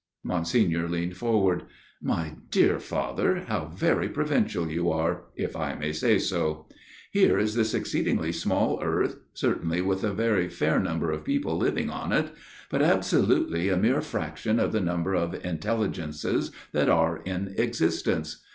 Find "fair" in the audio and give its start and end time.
10.49-10.79